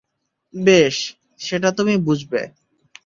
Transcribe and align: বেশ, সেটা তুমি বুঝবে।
বেশ, 0.53 0.95
সেটা 1.39 1.69
তুমি 1.71 1.97
বুঝবে। 1.97 2.41